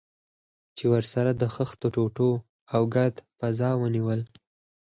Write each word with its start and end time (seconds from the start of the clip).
چې 0.77 0.85
ورسره 0.93 1.31
د 1.35 1.43
خښتو 1.55 1.87
ټوټو 1.95 2.31
او 2.75 2.81
ګرد 2.95 3.15
فضا 3.39 3.69
ونیول. 3.77 4.21